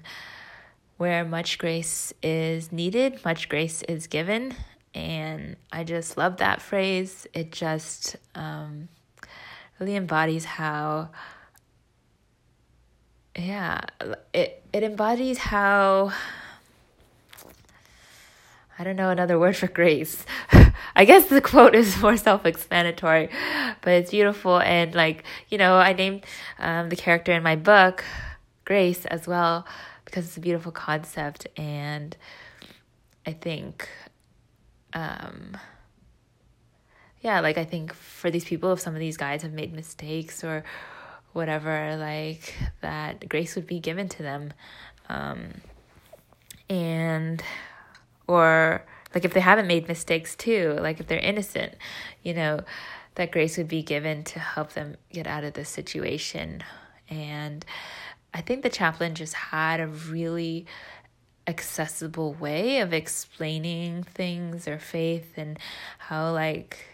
where 1.01 1.25
much 1.25 1.57
grace 1.57 2.13
is 2.21 2.71
needed, 2.71 3.25
much 3.25 3.49
grace 3.49 3.81
is 3.89 4.05
given. 4.05 4.53
And 4.93 5.55
I 5.71 5.83
just 5.83 6.15
love 6.15 6.37
that 6.37 6.61
phrase. 6.61 7.25
It 7.33 7.51
just 7.51 8.17
um, 8.35 8.87
really 9.79 9.95
embodies 9.95 10.45
how, 10.45 11.09
yeah, 13.35 13.81
it, 14.31 14.63
it 14.71 14.83
embodies 14.83 15.39
how, 15.39 16.13
I 18.81 18.83
don't 18.83 18.95
know 18.95 19.11
another 19.11 19.37
word 19.37 19.55
for 19.55 19.67
grace. 19.67 20.25
I 20.95 21.05
guess 21.05 21.27
the 21.27 21.39
quote 21.39 21.75
is 21.75 22.01
more 22.01 22.17
self 22.17 22.47
explanatory, 22.47 23.29
but 23.81 23.93
it's 23.93 24.09
beautiful. 24.09 24.59
And, 24.59 24.95
like, 24.95 25.23
you 25.49 25.59
know, 25.59 25.75
I 25.75 25.93
named 25.93 26.25
um, 26.57 26.89
the 26.89 26.95
character 26.95 27.31
in 27.31 27.43
my 27.43 27.55
book 27.55 28.03
Grace 28.65 29.05
as 29.05 29.27
well 29.27 29.67
because 30.03 30.25
it's 30.25 30.37
a 30.37 30.39
beautiful 30.39 30.71
concept. 30.71 31.45
And 31.55 32.17
I 33.23 33.33
think 33.33 33.87
um 34.93 35.55
yeah 37.21 37.39
like 37.39 37.57
i 37.57 37.63
think 37.63 37.93
for 37.93 38.29
these 38.29 38.43
people 38.43 38.73
if 38.73 38.81
some 38.81 38.93
of 38.93 38.99
these 38.99 39.15
guys 39.15 39.41
have 39.41 39.53
made 39.53 39.71
mistakes 39.71 40.43
or 40.43 40.65
whatever 41.31 41.95
like 41.95 42.53
that 42.81 43.29
grace 43.29 43.55
would 43.55 43.65
be 43.65 43.79
given 43.79 44.09
to 44.09 44.21
them 44.21 44.51
um 45.07 45.53
and 46.69 47.41
or 48.27 48.85
like 49.13 49.25
if 49.25 49.33
they 49.33 49.39
haven't 49.39 49.67
made 49.67 49.87
mistakes 49.87 50.35
too 50.35 50.77
like 50.79 50.99
if 50.99 51.07
they're 51.07 51.19
innocent 51.19 51.75
you 52.23 52.33
know 52.33 52.59
that 53.15 53.31
grace 53.31 53.57
would 53.57 53.67
be 53.67 53.83
given 53.83 54.23
to 54.23 54.39
help 54.39 54.73
them 54.73 54.95
get 55.11 55.27
out 55.27 55.43
of 55.43 55.53
this 55.53 55.69
situation. 55.69 56.63
And 57.09 57.65
i 58.33 58.39
think 58.39 58.63
the 58.63 58.69
chaplain 58.69 59.13
just 59.13 59.33
had 59.33 59.81
a 59.81 59.87
really 59.87 60.65
accessible 61.47 62.33
way 62.35 62.79
of 62.79 62.93
explaining 62.93 64.03
things 64.03 64.67
or 64.67 64.79
faith 64.79 65.33
and 65.35 65.59
how 65.97 66.31
like 66.31 66.85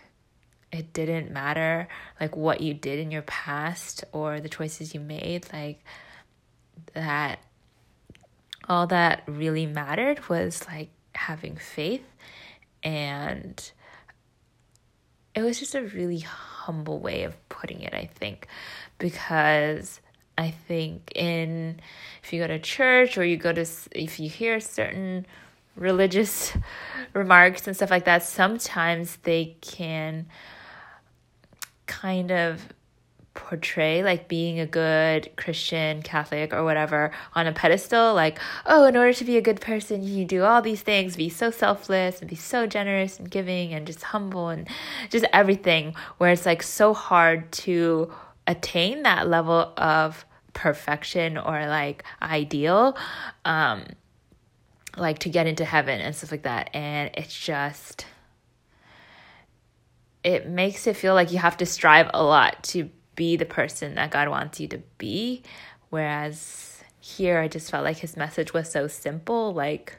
it 0.72 0.92
didn't 0.94 1.32
matter 1.32 1.88
like 2.20 2.36
what 2.36 2.62
you 2.62 2.74
did 2.74 2.98
in 2.98 3.12
your 3.12 3.22
past 3.22 4.04
or 4.14 4.40
the 4.40 4.50
choices 4.50 4.96
you 4.96 5.00
made 5.00 5.46
like 5.54 5.84
that 6.94 7.40
all 8.68 8.88
that 8.88 9.22
really 9.28 9.68
mattered 9.68 10.28
was 10.30 10.66
like 10.68 10.90
having 11.18 11.58
faith. 11.58 12.06
And 12.84 13.72
it 15.36 15.42
was 15.42 15.60
just 15.60 15.76
a 15.76 15.84
really 15.84 16.20
humble 16.20 17.00
way 17.00 17.24
of 17.24 17.36
putting 17.48 17.82
it 17.82 17.94
i 17.94 18.06
think 18.06 18.48
because 18.98 20.02
I 20.38 20.52
think 20.52 21.12
in 21.16 21.80
if 22.24 22.32
you 22.32 22.42
go 22.42 22.48
to 22.48 22.60
church 22.60 23.18
or 23.18 23.26
you 23.26 23.38
go 23.38 23.52
to 23.54 23.66
if 23.92 24.20
you 24.20 24.30
hear 24.30 24.60
certain 24.60 25.26
religious 25.76 26.54
remarks 27.14 27.66
and 27.66 27.76
stuff 27.76 27.90
like 27.90 28.06
that, 28.06 28.24
sometimes 28.24 29.18
they 29.24 29.58
can 29.62 30.28
kind 31.88 32.32
of 32.32 32.62
portray 33.38 34.04
like 34.04 34.28
being 34.28 34.60
a 34.60 34.66
good 34.66 35.30
Christian, 35.38 36.02
Catholic, 36.02 36.54
or 36.54 36.64
whatever 36.64 37.12
on 37.36 37.48
a 37.48 37.54
pedestal. 37.54 38.14
Like, 38.14 38.40
oh, 38.66 38.86
in 38.86 38.98
order 38.98 39.14
to 39.14 39.24
be 39.24 39.38
a 39.38 39.42
good 39.42 39.62
person, 39.62 40.04
you 40.04 40.26
do 40.26 40.44
all 40.44 40.62
these 40.62 40.82
things, 40.82 41.16
be 41.16 41.30
so 41.30 41.52
selfless 41.52 42.20
and 42.20 42.30
be 42.30 42.36
so 42.36 42.68
generous 42.68 43.20
and 43.20 43.30
giving 43.30 43.74
and 43.74 43.86
just 43.86 44.04
humble 44.04 44.50
and 44.50 44.68
just 45.10 45.26
everything. 45.32 45.96
Where 46.18 46.32
it's 46.32 46.46
like 46.46 46.64
so 46.64 46.94
hard 46.94 47.52
to 47.64 48.12
attain 48.48 49.04
that 49.04 49.28
level 49.28 49.72
of 49.78 50.26
perfection 50.54 51.38
or 51.38 51.68
like 51.68 52.04
ideal 52.20 52.98
um 53.46 53.86
like 54.98 55.20
to 55.20 55.30
get 55.30 55.46
into 55.46 55.64
heaven 55.64 56.02
and 56.02 56.16
stuff 56.16 56.32
like 56.32 56.42
that 56.44 56.72
and 56.74 57.12
it's 57.14 57.38
just 57.40 58.08
it 60.24 60.50
makes 60.50 60.88
it 60.88 60.96
feel 60.96 61.14
like 61.14 61.32
you 61.32 61.38
have 61.38 61.58
to 61.58 61.66
strive 61.66 62.10
a 62.12 62.24
lot 62.24 62.64
to 62.64 62.90
be 63.18 63.36
the 63.36 63.46
person 63.46 63.96
that 63.96 64.12
God 64.12 64.30
wants 64.30 64.62
you 64.62 64.70
to 64.70 64.82
be 64.98 65.44
whereas 65.90 66.82
here 67.02 67.40
I 67.40 67.50
just 67.50 67.70
felt 67.70 67.84
like 67.84 67.98
his 67.98 68.16
message 68.16 68.54
was 68.54 68.72
so 68.72 68.88
simple 68.88 69.54
like 69.54 69.98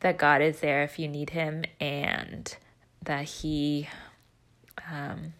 that 0.00 0.16
God 0.16 0.40
is 0.40 0.60
there 0.60 0.82
if 0.82 0.98
you 0.98 1.06
need 1.08 1.30
him 1.30 1.64
and 1.78 2.56
that 3.02 3.24
he 3.24 3.88
um 4.90 5.34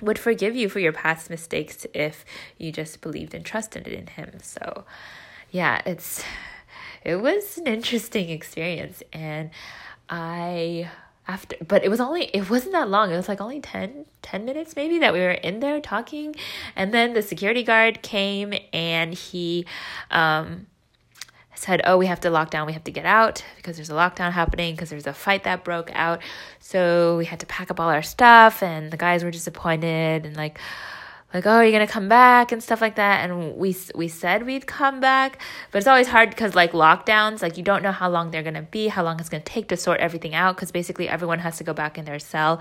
would 0.00 0.18
forgive 0.18 0.54
you 0.56 0.68
for 0.68 0.78
your 0.78 0.92
past 0.92 1.30
mistakes 1.30 1.86
if 1.94 2.24
you 2.58 2.72
just 2.72 3.00
believed 3.00 3.34
and 3.34 3.44
trusted 3.44 3.86
in 3.88 4.06
him. 4.06 4.38
So, 4.42 4.84
yeah, 5.50 5.82
it's 5.86 6.22
it 7.04 7.16
was 7.16 7.58
an 7.58 7.66
interesting 7.66 8.30
experience 8.30 9.02
and 9.12 9.50
I 10.08 10.90
after 11.28 11.56
but 11.66 11.84
it 11.84 11.88
was 11.88 12.00
only 12.00 12.24
it 12.34 12.50
wasn't 12.50 12.72
that 12.72 12.88
long. 12.88 13.12
It 13.12 13.16
was 13.16 13.28
like 13.28 13.40
only 13.40 13.60
10 13.60 14.06
10 14.22 14.44
minutes 14.44 14.76
maybe 14.76 14.98
that 14.98 15.12
we 15.12 15.20
were 15.20 15.30
in 15.30 15.60
there 15.60 15.80
talking 15.80 16.34
and 16.76 16.92
then 16.92 17.12
the 17.12 17.22
security 17.22 17.62
guard 17.62 18.02
came 18.02 18.54
and 18.72 19.14
he 19.14 19.66
um 20.10 20.66
said, 21.62 21.80
Oh, 21.84 21.96
we 21.96 22.06
have 22.06 22.20
to 22.20 22.30
lock 22.30 22.50
down, 22.50 22.66
we 22.66 22.72
have 22.72 22.84
to 22.84 22.90
get 22.90 23.06
out 23.06 23.44
because 23.56 23.76
there's 23.76 23.90
a 23.90 23.94
lockdown 23.94 24.32
happening, 24.32 24.74
because 24.74 24.90
there's 24.90 25.06
a 25.06 25.14
fight 25.14 25.44
that 25.44 25.64
broke 25.64 25.90
out. 25.94 26.20
So 26.60 27.16
we 27.18 27.24
had 27.24 27.40
to 27.40 27.46
pack 27.46 27.70
up 27.70 27.80
all 27.80 27.88
our 27.88 28.02
stuff, 28.02 28.62
and 28.62 28.90
the 28.90 28.96
guys 28.96 29.24
were 29.24 29.30
disappointed 29.30 30.26
and 30.26 30.36
like, 30.36 30.58
like 31.34 31.46
oh, 31.46 31.60
you're 31.60 31.72
gonna 31.72 31.86
come 31.86 32.08
back 32.08 32.52
and 32.52 32.62
stuff 32.62 32.80
like 32.80 32.96
that. 32.96 33.28
And 33.28 33.56
we 33.56 33.76
we 33.94 34.08
said 34.08 34.44
we'd 34.44 34.66
come 34.66 35.00
back, 35.00 35.40
but 35.70 35.78
it's 35.78 35.86
always 35.86 36.08
hard 36.08 36.30
because 36.30 36.54
like 36.54 36.72
lockdowns, 36.72 37.42
like 37.42 37.56
you 37.56 37.62
don't 37.62 37.82
know 37.82 37.92
how 37.92 38.08
long 38.08 38.30
they're 38.30 38.42
gonna 38.42 38.62
be, 38.62 38.88
how 38.88 39.02
long 39.02 39.18
it's 39.20 39.28
gonna 39.28 39.42
take 39.42 39.68
to 39.68 39.76
sort 39.76 40.00
everything 40.00 40.34
out, 40.34 40.56
because 40.56 40.70
basically 40.70 41.08
everyone 41.08 41.38
has 41.40 41.58
to 41.58 41.64
go 41.64 41.72
back 41.72 41.98
in 41.98 42.04
their 42.04 42.18
cell 42.18 42.60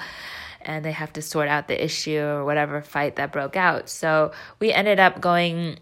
and 0.62 0.86
they 0.86 0.92
have 0.92 1.12
to 1.14 1.22
sort 1.22 1.48
out 1.48 1.68
the 1.68 1.84
issue 1.84 2.20
or 2.20 2.46
whatever 2.46 2.82
fight 2.82 3.16
that 3.18 3.32
broke 3.32 3.56
out. 3.56 3.90
So 3.90 4.32
we 4.60 4.72
ended 4.72 5.00
up 5.00 5.22
going 5.22 5.80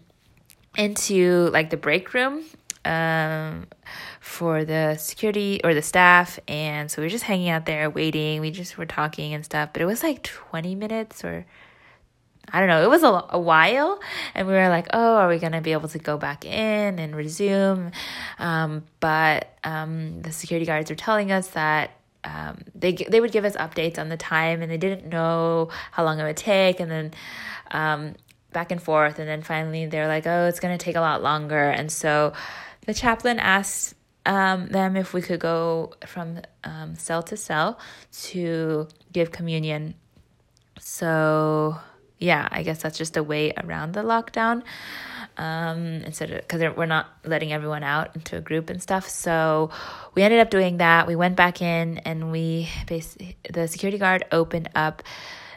into 0.76 1.50
like 1.52 1.70
the 1.70 1.76
break 1.76 2.14
room 2.14 2.44
um, 2.84 3.66
for 4.20 4.64
the 4.64 4.96
security 4.96 5.60
or 5.64 5.74
the 5.74 5.82
staff. 5.82 6.38
And 6.48 6.90
so 6.90 7.02
we 7.02 7.06
were 7.06 7.10
just 7.10 7.24
hanging 7.24 7.48
out 7.48 7.66
there 7.66 7.90
waiting. 7.90 8.40
We 8.40 8.50
just 8.50 8.78
were 8.78 8.86
talking 8.86 9.34
and 9.34 9.44
stuff, 9.44 9.70
but 9.72 9.82
it 9.82 9.86
was 9.86 10.02
like 10.02 10.22
20 10.22 10.74
minutes 10.74 11.24
or 11.24 11.46
I 12.52 12.60
don't 12.60 12.68
know, 12.68 12.82
it 12.82 12.90
was 12.90 13.02
a, 13.02 13.26
a 13.30 13.38
while. 13.38 14.00
And 14.34 14.46
we 14.46 14.54
were 14.54 14.68
like, 14.68 14.88
oh, 14.92 15.16
are 15.16 15.28
we 15.28 15.38
going 15.38 15.52
to 15.52 15.60
be 15.60 15.72
able 15.72 15.88
to 15.88 15.98
go 15.98 16.18
back 16.18 16.44
in 16.44 16.98
and 16.98 17.14
resume? 17.14 17.92
Um, 18.38 18.84
but 19.00 19.56
um, 19.64 20.22
the 20.22 20.32
security 20.32 20.66
guards 20.66 20.90
were 20.90 20.96
telling 20.96 21.32
us 21.32 21.48
that 21.48 21.92
um, 22.22 22.62
they 22.74 22.92
they 22.92 23.20
would 23.20 23.32
give 23.32 23.46
us 23.46 23.56
updates 23.56 23.98
on 23.98 24.10
the 24.10 24.16
time, 24.16 24.60
and 24.60 24.70
they 24.70 24.76
didn't 24.76 25.08
know 25.08 25.70
how 25.90 26.04
long 26.04 26.18
it 26.20 26.24
would 26.24 26.36
take. 26.36 26.78
And 26.78 26.90
then 26.90 27.14
um, 27.70 28.14
back 28.52 28.70
and 28.70 28.82
forth, 28.82 29.18
and 29.18 29.26
then 29.26 29.42
finally 29.42 29.86
they're 29.86 30.08
like, 30.08 30.26
"Oh, 30.26 30.46
it's 30.46 30.60
gonna 30.60 30.76
take 30.76 30.96
a 30.96 31.00
lot 31.00 31.22
longer." 31.22 31.70
And 31.70 31.90
so 31.90 32.34
the 32.84 32.92
chaplain 32.92 33.38
asked 33.38 33.94
um, 34.26 34.68
them 34.68 34.96
if 34.96 35.14
we 35.14 35.22
could 35.22 35.40
go 35.40 35.92
from 36.06 36.40
um, 36.64 36.94
cell 36.96 37.22
to 37.24 37.36
cell 37.36 37.78
to 38.12 38.88
give 39.12 39.30
communion. 39.30 39.94
So, 40.78 41.78
yeah, 42.20 42.46
I 42.50 42.62
guess 42.62 42.82
that's 42.82 42.98
just 42.98 43.16
a 43.16 43.22
way 43.22 43.52
around 43.56 43.94
the 43.94 44.02
lockdown. 44.02 44.62
Um, 45.38 46.02
instead 46.04 46.30
of 46.30 46.40
because 46.42 46.76
we're 46.76 46.84
not 46.84 47.08
letting 47.24 47.52
everyone 47.52 47.82
out 47.82 48.14
into 48.14 48.36
a 48.36 48.42
group 48.42 48.68
and 48.68 48.82
stuff. 48.82 49.08
So 49.08 49.70
we 50.14 50.22
ended 50.22 50.40
up 50.40 50.50
doing 50.50 50.76
that. 50.78 51.06
We 51.06 51.16
went 51.16 51.34
back 51.34 51.62
in 51.62 51.98
and 51.98 52.30
we 52.30 52.68
basically 52.86 53.36
the 53.50 53.66
security 53.66 53.96
guard 53.96 54.24
opened 54.32 54.68
up 54.74 55.02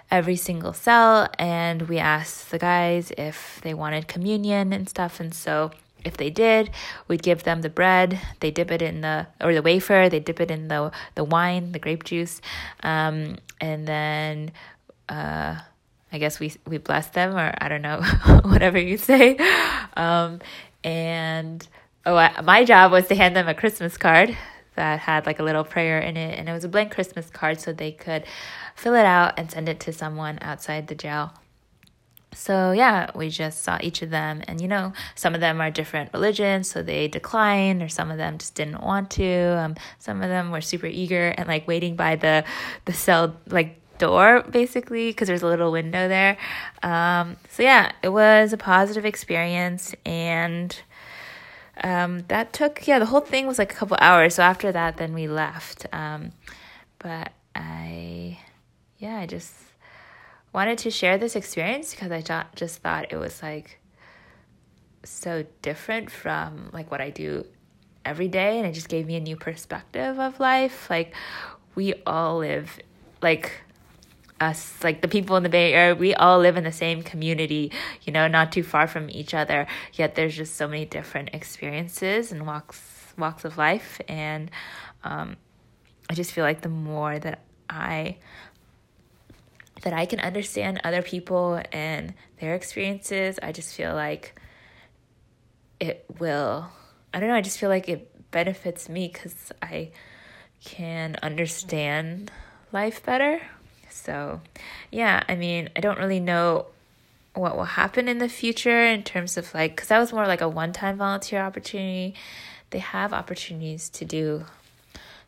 every 0.09 0.37
single 0.37 0.71
cell 0.73 1.27
and 1.37 1.81
we 1.83 1.97
asked 1.97 2.51
the 2.51 2.59
guys 2.59 3.11
if 3.17 3.59
they 3.63 3.73
wanted 3.73 4.07
communion 4.07 4.71
and 4.71 4.87
stuff. 4.87 5.19
And 5.19 5.33
so 5.33 5.71
if 6.05 6.15
they 6.15 6.29
did, 6.29 6.69
we'd 7.07 7.23
give 7.23 7.43
them 7.43 7.61
the 7.61 7.69
bread. 7.69 8.21
They 8.39 8.51
dip 8.51 8.71
it 8.71 8.81
in 8.81 9.01
the 9.01 9.27
or 9.41 9.53
the 9.53 9.61
wafer. 9.61 10.07
They 10.07 10.19
dip 10.21 10.39
it 10.39 10.49
in 10.49 10.69
the 10.69 10.91
the 11.15 11.25
wine, 11.25 11.73
the 11.73 11.79
grape 11.79 12.05
juice, 12.05 12.39
um, 12.83 13.37
and 13.59 13.85
then 13.87 14.51
uh, 15.09 15.59
I 16.13 16.19
guess 16.19 16.39
we 16.39 16.53
we 16.67 16.77
bless 16.77 17.07
them, 17.09 17.35
or 17.35 17.53
I 17.57 17.67
don't 17.67 17.81
know, 17.81 18.01
whatever 18.43 18.77
you 18.77 18.97
say. 18.97 19.37
Um, 19.97 20.39
and 20.83 21.67
oh, 22.05 22.15
I, 22.15 22.39
my 22.41 22.63
job 22.63 22.91
was 22.91 23.07
to 23.07 23.15
hand 23.15 23.35
them 23.35 23.47
a 23.47 23.55
Christmas 23.55 23.97
card 23.97 24.37
that 24.75 24.99
had 24.99 25.25
like 25.25 25.39
a 25.39 25.43
little 25.43 25.63
prayer 25.63 25.99
in 25.99 26.15
it, 26.15 26.37
and 26.37 26.47
it 26.47 26.53
was 26.53 26.63
a 26.63 26.69
blank 26.69 26.91
Christmas 26.91 27.29
card, 27.31 27.59
so 27.59 27.73
they 27.73 27.91
could 27.91 28.25
fill 28.75 28.93
it 28.93 29.05
out 29.05 29.33
and 29.37 29.49
send 29.49 29.67
it 29.67 29.79
to 29.81 29.91
someone 29.91 30.37
outside 30.41 30.87
the 30.87 30.95
jail. 30.95 31.33
So, 32.35 32.71
yeah, 32.71 33.11
we 33.15 33.29
just 33.29 33.61
saw 33.61 33.77
each 33.81 34.01
of 34.01 34.09
them. 34.09 34.41
And, 34.47 34.59
you 34.59 34.67
know, 34.67 34.93
some 35.15 35.35
of 35.35 35.41
them 35.41 35.61
are 35.61 35.69
different 35.69 36.11
religions, 36.13 36.69
so 36.69 36.81
they 36.81 37.07
declined, 37.07 37.83
or 37.83 37.89
some 37.89 38.09
of 38.11 38.17
them 38.17 38.37
just 38.37 38.55
didn't 38.55 38.81
want 38.81 39.11
to. 39.11 39.57
Um, 39.59 39.75
some 39.99 40.21
of 40.21 40.29
them 40.29 40.49
were 40.51 40.61
super 40.61 40.87
eager 40.87 41.27
and 41.37 41.47
like 41.47 41.67
waiting 41.67 41.95
by 41.95 42.15
the, 42.15 42.43
the 42.85 42.93
cell, 42.93 43.37
like, 43.47 43.79
door 44.05 44.43
basically 44.49 45.09
because 45.09 45.27
there's 45.27 45.43
a 45.43 45.51
little 45.53 45.71
window 45.71 46.07
there 46.07 46.37
um, 46.81 47.37
so 47.49 47.63
yeah 47.63 47.91
it 48.01 48.09
was 48.09 48.53
a 48.53 48.57
positive 48.57 49.05
experience 49.05 49.95
and 50.05 50.81
um, 51.81 52.23
that 52.27 52.53
took 52.53 52.85
yeah 52.85 52.99
the 52.99 53.07
whole 53.07 53.21
thing 53.21 53.47
was 53.47 53.57
like 53.57 53.71
a 53.71 53.75
couple 53.75 53.97
hours. 53.99 54.35
So 54.35 54.43
after 54.43 54.71
that, 54.71 54.97
then 54.97 55.13
we 55.13 55.27
left. 55.27 55.87
Um, 55.91 56.31
but 56.99 57.31
I 57.55 58.39
yeah 58.99 59.17
I 59.17 59.25
just 59.25 59.53
wanted 60.53 60.77
to 60.79 60.91
share 60.91 61.17
this 61.17 61.35
experience 61.35 61.91
because 61.91 62.11
I 62.11 62.21
thought, 62.21 62.55
just 62.55 62.81
thought 62.81 63.11
it 63.11 63.17
was 63.17 63.41
like 63.41 63.79
so 65.03 65.45
different 65.61 66.09
from 66.11 66.69
like 66.71 66.91
what 66.91 67.01
I 67.01 67.09
do 67.09 67.45
every 68.05 68.27
day 68.27 68.57
and 68.57 68.67
it 68.67 68.73
just 68.73 68.89
gave 68.89 69.07
me 69.07 69.15
a 69.15 69.19
new 69.19 69.35
perspective 69.35 70.19
of 70.19 70.39
life 70.39 70.89
like 70.89 71.13
we 71.73 71.93
all 72.05 72.37
live 72.39 72.77
like 73.21 73.51
us 74.43 74.83
like 74.83 75.01
the 75.01 75.07
people 75.07 75.35
in 75.35 75.43
the 75.43 75.49
bay 75.49 75.73
area 75.73 75.95
we 75.95 76.13
all 76.13 76.39
live 76.39 76.57
in 76.57 76.63
the 76.63 76.71
same 76.71 77.01
community 77.01 77.71
you 78.03 78.13
know 78.13 78.27
not 78.27 78.51
too 78.51 78.63
far 78.63 78.85
from 78.87 79.09
each 79.09 79.33
other 79.33 79.65
yet 79.93 80.15
there's 80.15 80.35
just 80.35 80.55
so 80.55 80.67
many 80.67 80.85
different 80.85 81.29
experiences 81.33 82.31
and 82.31 82.45
walks 82.45 82.79
walks 83.17 83.45
of 83.45 83.57
life 83.57 84.01
and 84.07 84.51
um, 85.03 85.35
i 86.09 86.13
just 86.13 86.31
feel 86.31 86.43
like 86.43 86.61
the 86.61 86.69
more 86.69 87.17
that 87.19 87.39
i 87.69 88.15
that 89.83 89.93
i 89.93 90.05
can 90.05 90.19
understand 90.19 90.79
other 90.83 91.01
people 91.01 91.61
and 91.71 92.13
their 92.39 92.53
experiences 92.53 93.39
i 93.41 93.51
just 93.51 93.73
feel 93.73 93.93
like 93.93 94.39
it 95.79 96.05
will 96.19 96.69
I 97.13 97.19
don't 97.19 97.29
know, 97.29 97.35
I 97.35 97.41
just 97.41 97.59
feel 97.59 97.69
like 97.69 97.87
it 97.87 98.31
benefits 98.31 98.89
me 98.89 99.09
cuz 99.09 99.51
I 99.61 99.91
can 100.65 101.15
understand 101.21 102.31
life 102.71 103.03
better. 103.03 103.41
So, 103.93 104.41
yeah, 104.91 105.23
I 105.27 105.35
mean, 105.35 105.69
I 105.75 105.79
don't 105.79 105.99
really 105.99 106.19
know 106.19 106.67
what 107.33 107.55
will 107.55 107.63
happen 107.63 108.07
in 108.07 108.19
the 108.19 108.29
future 108.29 108.83
in 108.85 109.03
terms 109.03 109.37
of 109.37 109.53
like 109.53 109.75
cuz 109.77 109.87
that 109.87 109.97
was 109.99 110.13
more 110.13 110.27
like 110.27 110.41
a 110.41 110.49
one-time 110.49 110.97
volunteer 110.97 111.41
opportunity. 111.41 112.13
They 112.69 112.79
have 112.79 113.13
opportunities 113.13 113.89
to 113.89 114.05
do 114.05 114.45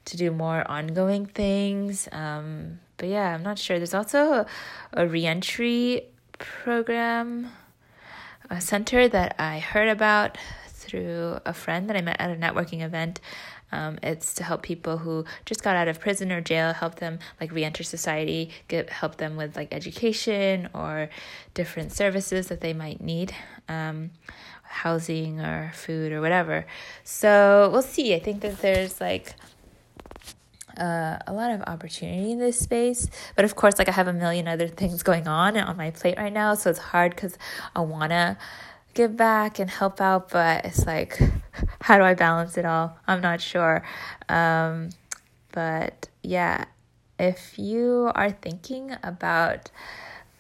to 0.06 0.18
do 0.18 0.32
more 0.32 0.70
ongoing 0.70 1.26
things. 1.26 2.08
Um, 2.12 2.80
but 2.98 3.10
yeah, 3.10 3.34
I'm 3.34 3.44
not 3.44 3.60
sure. 3.60 3.78
There's 3.78 3.94
also 3.94 4.32
a, 4.34 4.46
a 4.94 5.08
reentry 5.08 6.06
program, 6.38 7.52
a 8.50 8.62
center 8.62 9.08
that 9.08 9.36
I 9.40 9.60
heard 9.60 9.90
about 9.90 10.38
through 10.68 11.40
a 11.46 11.54
friend 11.54 11.90
that 11.90 11.98
I 11.98 12.02
met 12.02 12.18
at 12.20 12.30
a 12.30 12.36
networking 12.36 12.82
event. 12.84 13.20
Um, 13.76 14.00
it's 14.02 14.34
to 14.36 14.44
help 14.44 14.62
people 14.62 15.00
who 15.00 15.26
just 15.46 15.62
got 15.62 15.76
out 15.76 15.90
of 15.90 16.00
prison 16.00 16.32
or 16.32 16.40
jail, 16.40 16.72
help 16.72 16.96
them 16.96 17.20
like 17.42 17.52
reenter 17.52 17.84
society, 17.84 18.52
get 18.70 18.90
help 18.90 19.18
them 19.18 19.36
with 19.36 19.58
like 19.58 19.74
education 19.74 20.70
or 20.74 21.10
different 21.54 21.92
services 21.92 22.48
that 22.48 22.62
they 22.62 22.72
might 22.72 23.02
need, 23.02 23.36
um, 23.68 24.12
housing 24.64 25.42
or 25.42 25.72
food 25.74 26.14
or 26.14 26.22
whatever. 26.22 26.66
So 27.04 27.70
we'll 27.72 27.82
see. 27.82 28.16
I 28.16 28.20
think 28.20 28.42
that 28.42 28.60
there's 28.60 29.02
like 29.02 29.36
uh, 30.78 31.18
a 31.28 31.34
lot 31.34 31.52
of 31.52 31.62
opportunity 31.64 32.32
in 32.32 32.40
this 32.40 32.58
space. 32.58 33.10
But 33.36 33.44
of 33.44 33.56
course, 33.56 33.78
like 33.78 33.90
I 33.90 33.92
have 33.92 34.08
a 34.08 34.14
million 34.14 34.48
other 34.48 34.70
things 34.70 35.04
going 35.04 35.28
on 35.28 35.58
on 35.58 35.76
my 35.76 35.92
plate 35.92 36.18
right 36.18 36.34
now, 36.34 36.56
so 36.56 36.70
it's 36.70 36.80
hard 36.80 37.12
because 37.14 37.38
I 37.76 37.82
wanna 37.82 38.38
give 38.96 39.16
back 39.16 39.60
and 39.60 39.70
help 39.70 40.02
out, 40.02 40.30
but 40.30 40.66
it's 40.66 40.88
like, 40.88 41.20
how 41.82 41.98
do 41.98 42.04
I 42.04 42.16
balance 42.16 42.58
it 42.58 42.66
all? 42.66 42.98
I'm 43.08 43.22
not 43.22 43.40
sure. 43.42 43.84
Um, 44.28 44.90
but 45.52 46.10
yeah, 46.24 46.66
if 47.20 47.60
you 47.60 48.12
are 48.16 48.32
thinking 48.32 48.96
about 49.04 49.70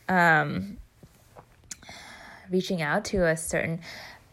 um, 0.09 0.77
reaching 2.50 2.81
out 2.81 3.05
to 3.05 3.25
a 3.27 3.38
certain 3.38 3.81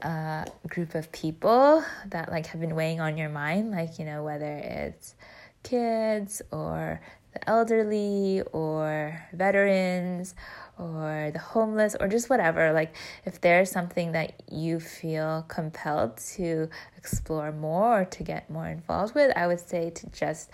uh, 0.01 0.45
group 0.67 0.95
of 0.95 1.13
people 1.13 1.85
that 2.07 2.31
like 2.31 2.47
have 2.47 2.61
been 2.61 2.75
weighing 2.75 3.01
on 3.01 3.17
your 3.19 3.29
mind, 3.29 3.71
like 3.71 3.99
you 3.99 4.05
know 4.05 4.25
whether 4.25 4.57
it's 4.57 5.15
kids 5.63 6.43
or 6.51 7.01
the 7.33 7.49
elderly 7.49 8.43
or 8.53 9.21
veterans 9.33 10.35
or 10.79 11.31
the 11.33 11.39
homeless 11.39 11.95
or 12.01 12.09
just 12.09 12.31
whatever. 12.31 12.73
Like 12.73 12.95
if 13.25 13.41
there's 13.41 13.71
something 13.71 14.13
that 14.13 14.43
you 14.51 14.81
feel 14.81 15.45
compelled 15.49 16.17
to 16.37 16.69
explore 17.03 17.53
more 17.53 18.03
or 18.03 18.05
to 18.05 18.23
get 18.23 18.49
more 18.49 18.69
involved 18.69 19.13
with 19.15 19.33
i 19.37 19.45
would 19.45 19.59
say 19.59 19.91
to 19.91 20.07
just 20.11 20.49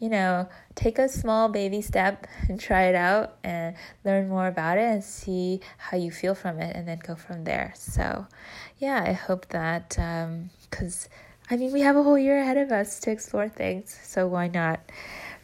you 0.00 0.08
know 0.08 0.48
take 0.74 0.98
a 0.98 1.08
small 1.08 1.48
baby 1.48 1.80
step 1.80 2.26
and 2.48 2.58
try 2.58 2.84
it 2.86 2.96
out 2.96 3.36
and 3.44 3.76
learn 4.04 4.28
more 4.28 4.48
about 4.48 4.76
it 4.76 4.82
and 4.82 5.04
see 5.04 5.60
how 5.78 5.96
you 5.96 6.10
feel 6.10 6.34
from 6.34 6.58
it 6.58 6.74
and 6.74 6.88
then 6.88 6.98
go 6.98 7.14
from 7.14 7.44
there. 7.44 7.72
So 7.76 8.26
yeah 8.78 9.04
i 9.06 9.12
hope 9.12 9.48
that 9.50 9.90
because 9.90 11.08
um, 11.08 11.10
i 11.48 11.56
mean 11.56 11.72
we 11.72 11.80
have 11.82 11.94
a 11.94 12.02
whole 12.02 12.18
year 12.18 12.40
ahead 12.40 12.56
of 12.56 12.72
us 12.72 12.98
to 13.00 13.10
explore 13.12 13.48
things 13.48 13.96
so 14.02 14.26
why 14.26 14.48
not 14.48 14.80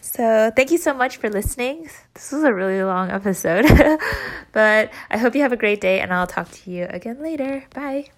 so, 0.00 0.50
thank 0.56 0.70
you 0.70 0.78
so 0.78 0.94
much 0.94 1.16
for 1.18 1.28
listening. 1.30 1.88
This 2.14 2.32
was 2.32 2.42
a 2.44 2.52
really 2.52 2.82
long 2.82 3.10
episode, 3.10 3.66
but 4.52 4.90
I 5.10 5.18
hope 5.18 5.34
you 5.34 5.42
have 5.42 5.52
a 5.52 5.56
great 5.56 5.80
day 5.80 6.00
and 6.00 6.12
I'll 6.12 6.26
talk 6.26 6.50
to 6.50 6.70
you 6.70 6.86
again 6.90 7.22
later. 7.22 7.64
Bye. 7.74 8.10